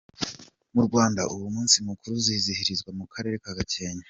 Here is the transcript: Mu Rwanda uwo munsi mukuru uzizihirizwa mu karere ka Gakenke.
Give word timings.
Mu 0.73 0.81
Rwanda 0.87 1.21
uwo 1.33 1.47
munsi 1.55 1.75
mukuru 1.87 2.13
uzizihirizwa 2.19 2.89
mu 2.99 3.05
karere 3.13 3.35
ka 3.43 3.51
Gakenke. 3.57 3.99